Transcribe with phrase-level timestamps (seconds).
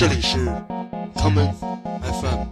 [0.00, 0.38] 这里是
[1.14, 1.52] common
[2.00, 2.46] FM。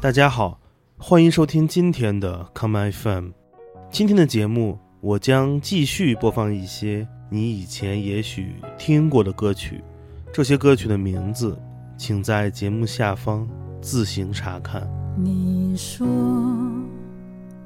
[0.00, 0.60] 大家好，
[0.96, 3.30] 欢迎收听今天的 Come FM。
[3.90, 9.82] 今天的节目，我将继续播放一些你以前也许听过的歌曲。
[10.32, 11.60] 这些歌曲的名字，
[11.96, 13.48] 请在节目下方
[13.82, 14.88] 自行查看。
[15.16, 16.06] 你说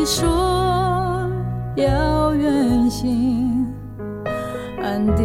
[0.00, 1.28] 你说
[1.76, 3.66] 要远行，
[4.80, 5.22] 暗地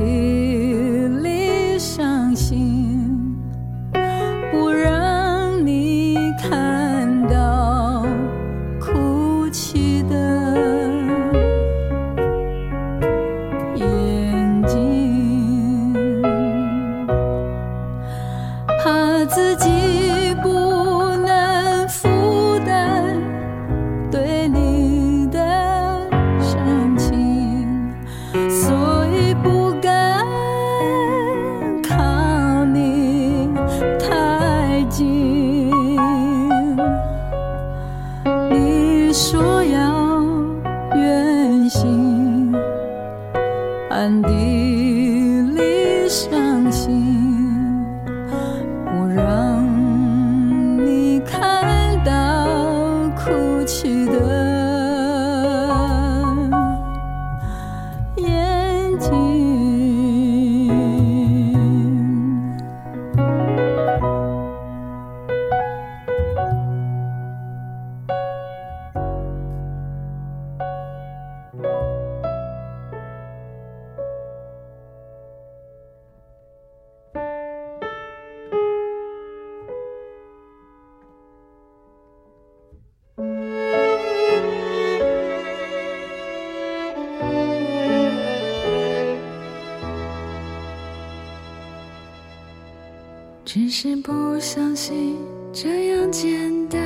[93.77, 95.17] 是不相信
[95.51, 96.79] 这样简单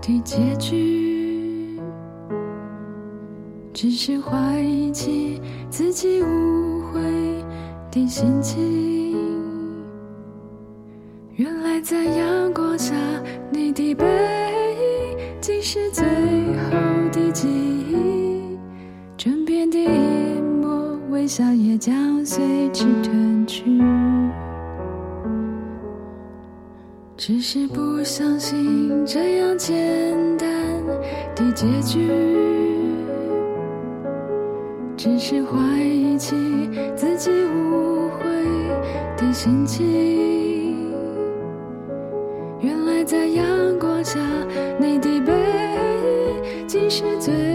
[0.00, 1.76] 的结局，
[3.72, 7.02] 只是怀疑起自己误会
[7.90, 9.16] 的心情。
[11.34, 12.23] 原来在。
[27.26, 29.74] 只是不相信这样简
[30.36, 30.46] 单
[31.34, 32.06] 的结局。
[34.94, 36.36] 只是怀疑起
[36.94, 38.26] 自己误会
[39.16, 40.92] 的心情
[42.60, 43.46] 原来在阳
[43.78, 44.20] 光下
[44.78, 47.53] 你的背影竟是最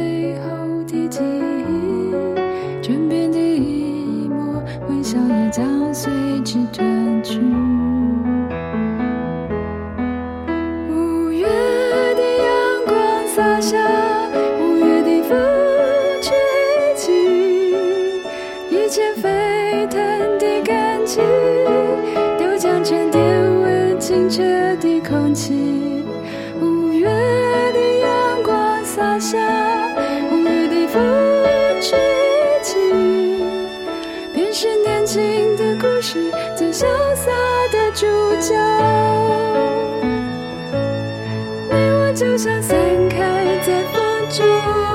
[42.20, 42.78] 就像散
[43.08, 43.18] 开
[43.66, 44.89] 在风中。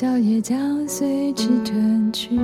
[0.00, 2.38] 笑也将随之褪去。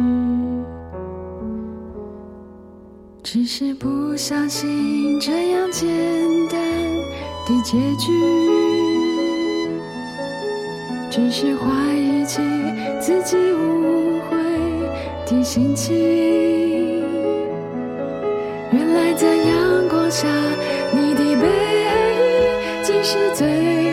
[3.23, 5.89] 只是不相信这样简
[6.51, 6.61] 单
[7.47, 8.11] 的结局，
[11.09, 12.43] 只是怀疑起
[13.01, 14.37] 自己误会
[15.25, 15.95] 的心情。
[18.73, 20.27] 原来在阳光下，
[20.93, 21.47] 你的背
[21.85, 23.84] 影竟是最。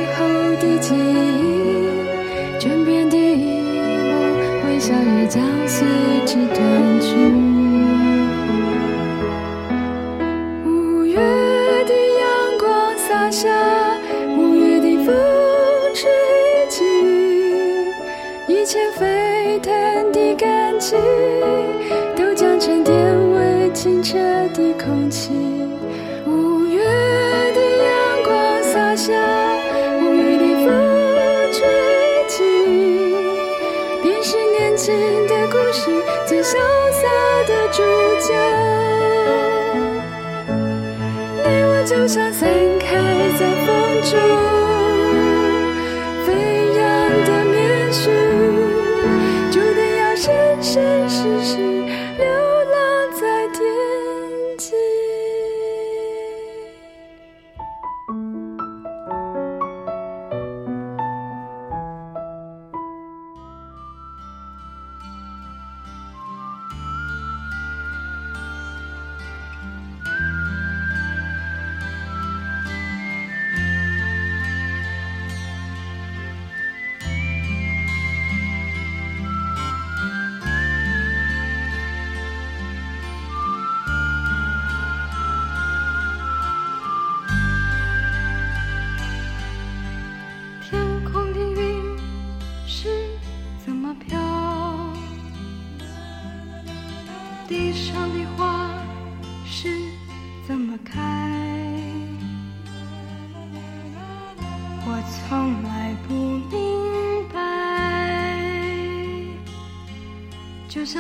[44.12, 44.51] true.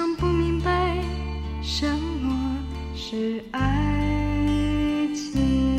[0.01, 0.98] 想不明白
[1.62, 2.58] 什么
[2.96, 5.77] 是爱情。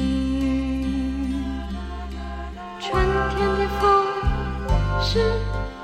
[2.79, 4.07] 春天的风
[5.02, 5.19] 是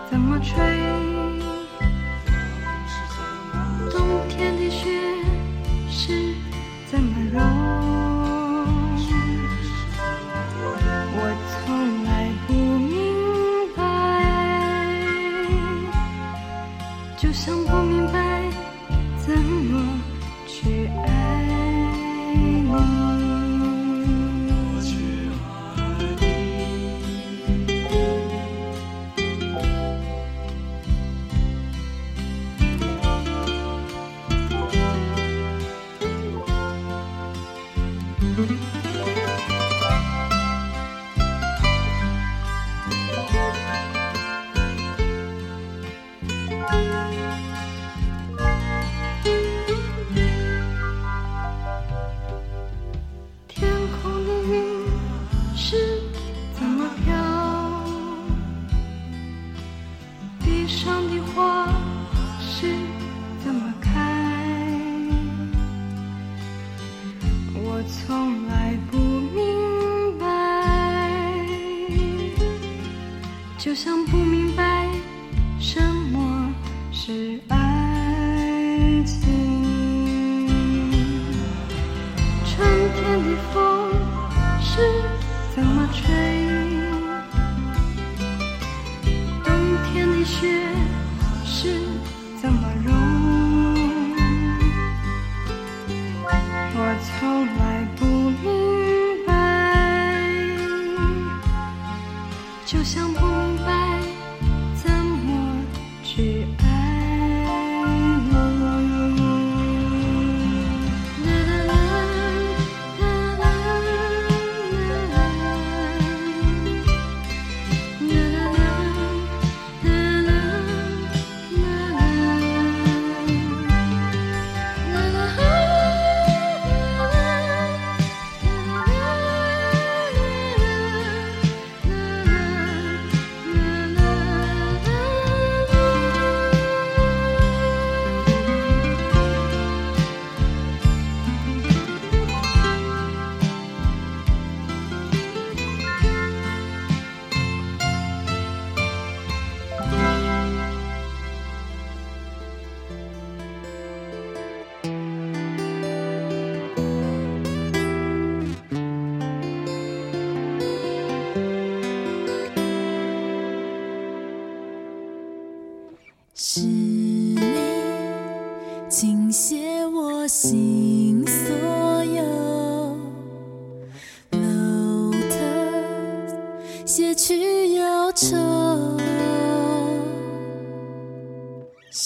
[0.09, 1.08] 怎么吹？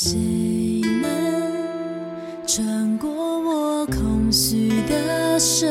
[0.04, 0.18] 谁
[1.00, 5.68] 能穿过我空虚的手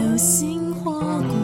[0.00, 0.90] 流星划
[1.28, 1.39] 过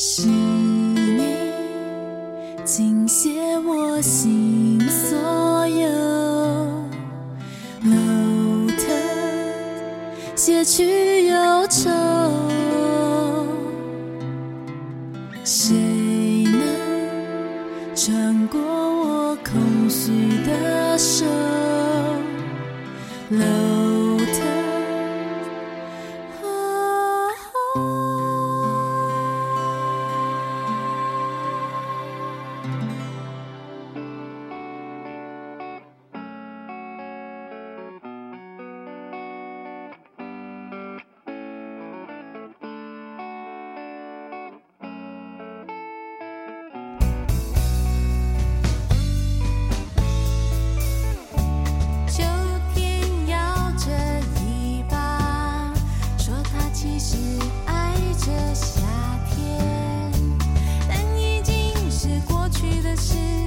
[0.00, 1.34] 是你
[2.64, 5.88] 倾泻我心所有。
[7.82, 8.84] 楼台
[10.36, 11.07] 写去
[62.98, 63.37] 是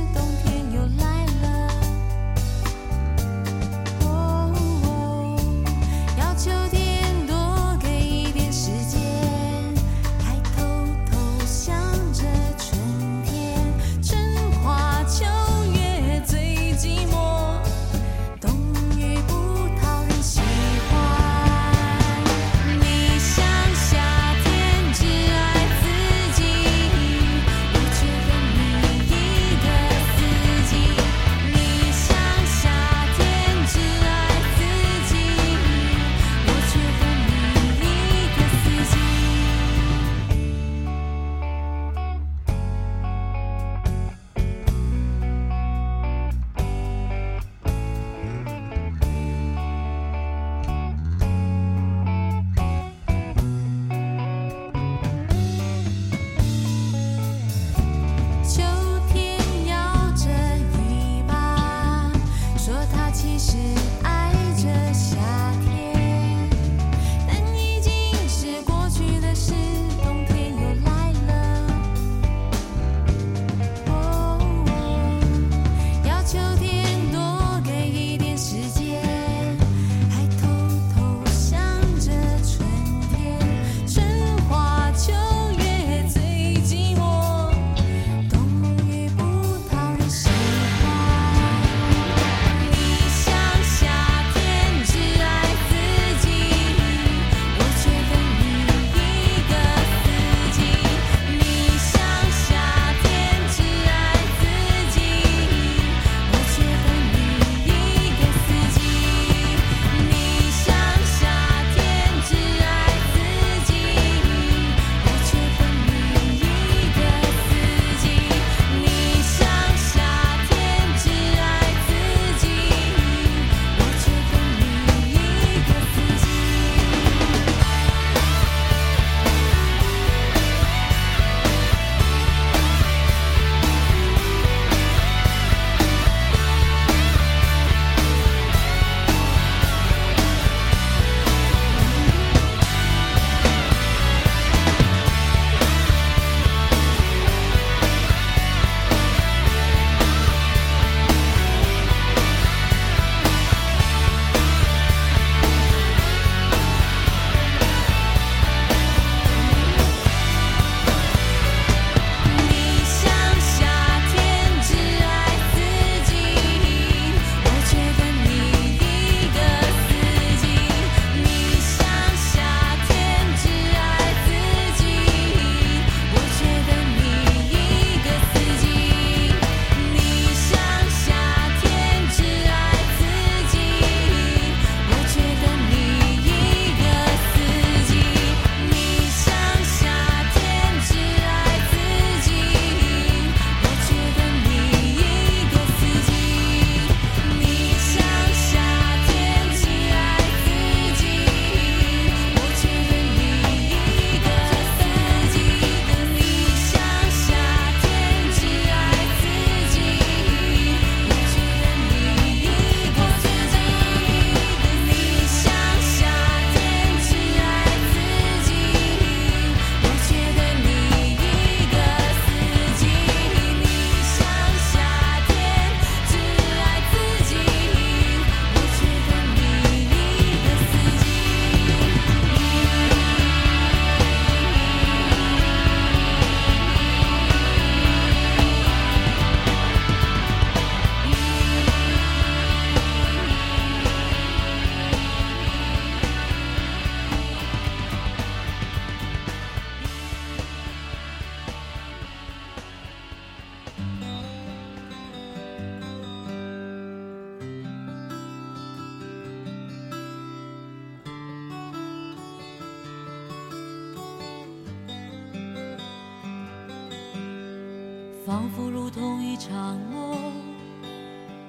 [268.32, 270.18] 仿佛如同一场梦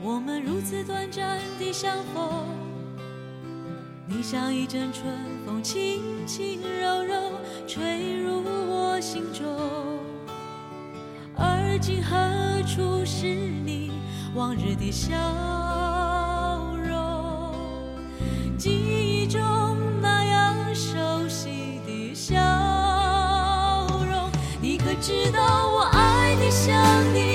[0.02, 2.44] 我们如此短暂的相逢。
[4.04, 5.06] 你像一阵春
[5.46, 7.14] 风轻轻柔柔
[7.68, 9.46] 吹入我心中
[11.36, 12.18] 而今何
[12.66, 13.92] 处是你
[14.34, 15.14] 往日的笑
[16.84, 17.54] 容？
[18.58, 19.40] 记忆中
[20.00, 22.36] 那样熟悉的笑
[24.10, 24.28] 容
[24.60, 25.51] 你可知道
[26.82, 27.31] 当你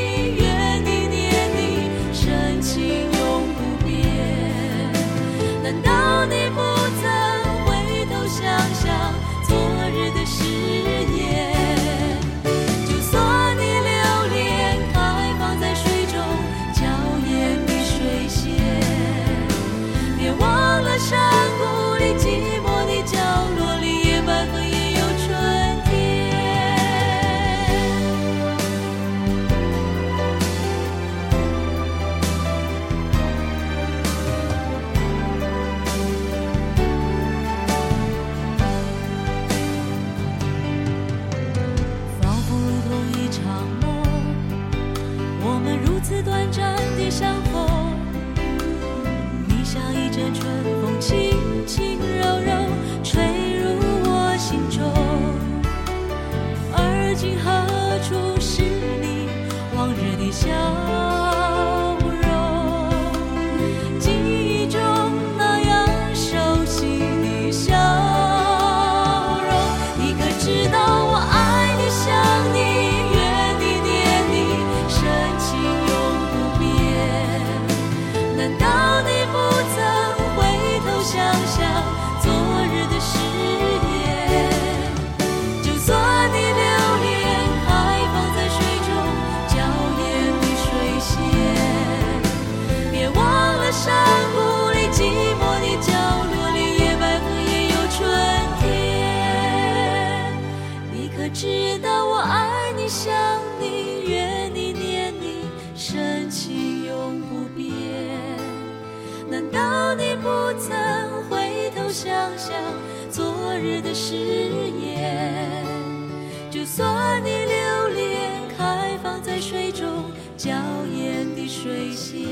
[119.49, 120.51] 水中娇
[120.93, 122.27] 艳的水仙。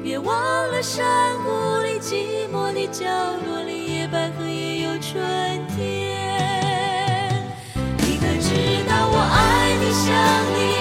[0.00, 0.32] 别忘
[0.70, 1.04] 了山
[1.42, 3.04] 谷里寂寞的角
[3.44, 5.20] 落里野百合也有春
[5.76, 7.42] 天。
[7.98, 8.54] 你可知
[8.88, 10.06] 道我爱你想
[10.54, 10.75] 你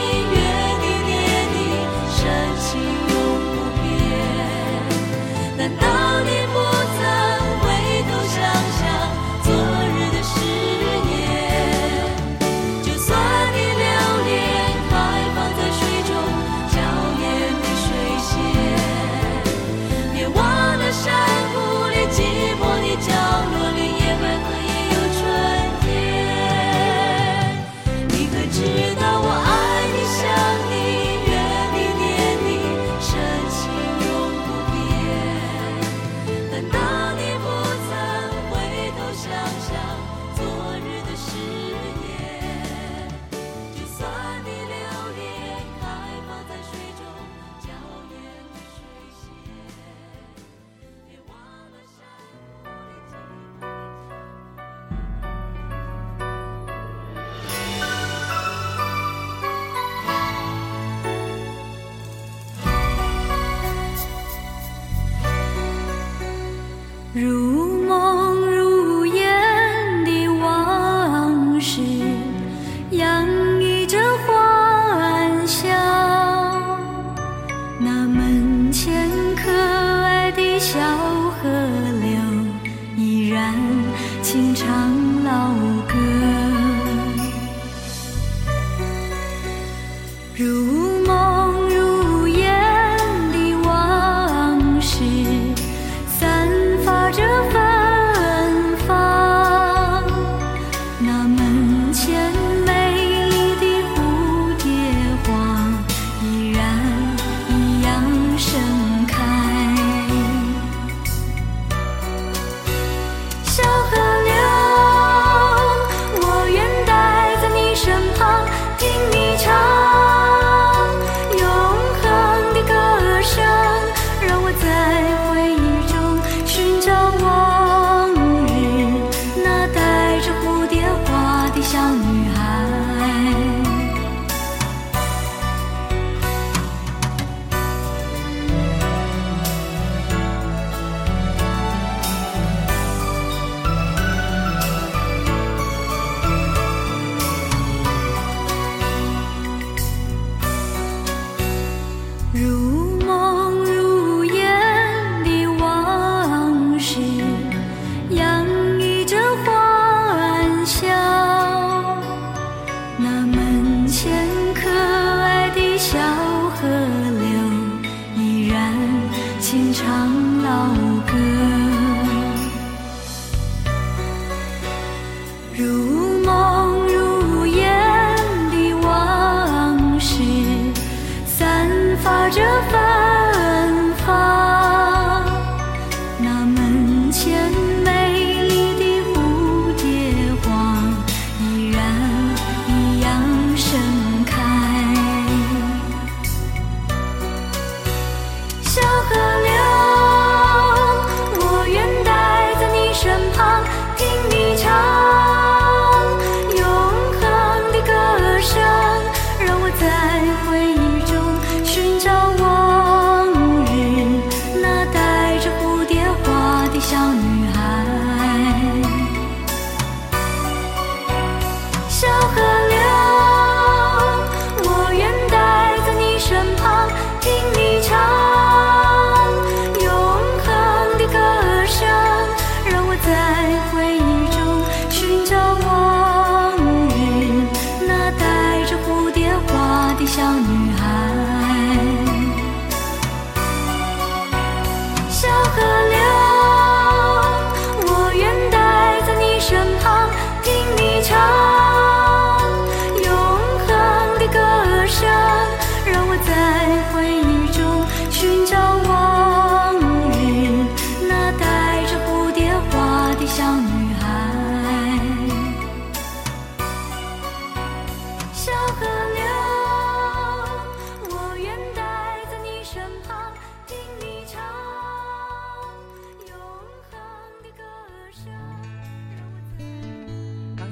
[84.36, 85.75] 情长老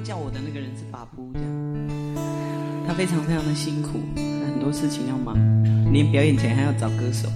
[0.04, 1.48] 叫我的那个人是法布，这样，
[2.86, 4.00] 他非常非常的辛苦，
[4.44, 5.34] 很多事情要忙，
[5.90, 7.26] 连表演前还要找歌手。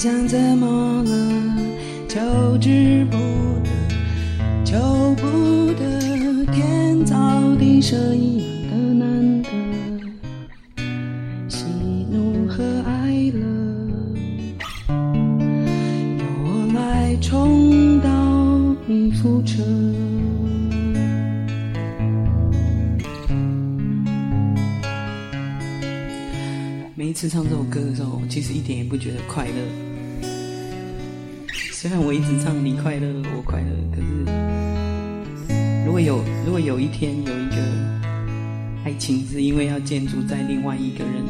[0.00, 1.12] 想怎么了？
[2.08, 3.18] 求之不
[3.62, 3.68] 得，
[4.64, 4.78] 求
[5.16, 9.50] 不得，天造地设一样的难得，
[11.50, 11.66] 喜
[12.10, 13.42] 怒和哀乐，
[14.88, 18.08] 由我来重蹈
[18.86, 19.62] 你覆辙。
[26.94, 29.89] 每一次唱这首歌的时候，我其实一点也不觉得快乐。
[31.80, 34.26] 虽然我一直唱你快乐，我快乐，可是
[35.86, 37.56] 如果有如果有一天有一个
[38.84, 41.24] 爱情是因为要建筑在另外一个人，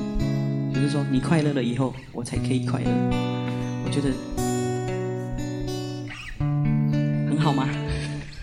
[0.75, 2.91] 就是说你快乐了以后，我才可以快乐，
[3.85, 4.09] 我觉得
[7.29, 7.69] 很好吗？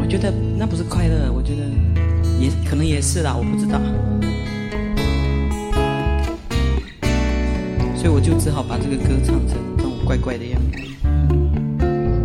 [0.00, 1.68] 我觉得那不是快乐，我觉得
[2.40, 3.78] 也可能也是啦，我不知道。
[8.04, 10.78] 所以我就只好把这个歌唱成这种怪怪的样子。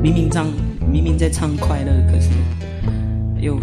[0.03, 0.47] 明明唱，
[0.91, 2.31] 明明在唱快乐，可是
[3.39, 3.61] 又又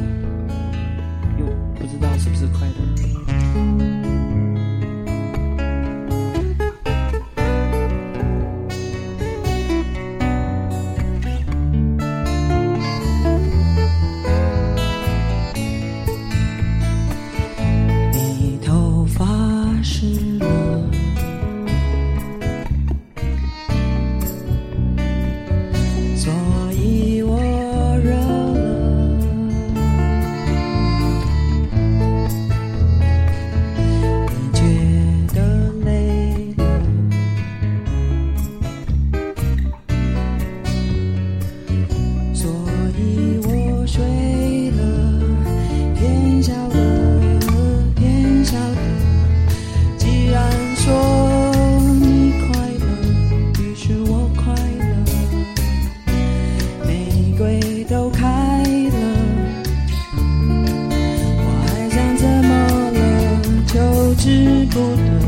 [64.29, 65.21] 是不得，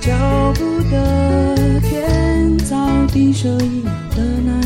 [0.00, 0.12] 求
[0.54, 2.76] 不得，天造
[3.08, 4.65] 地设一样的难。